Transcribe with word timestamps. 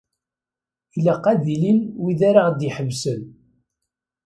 Ilaq 0.97 1.23
ad 1.31 1.43
ilin 1.53 1.79
wid 2.01 2.19
ara 2.29 2.41
ɣ-d-iḥebsen. 2.47 3.21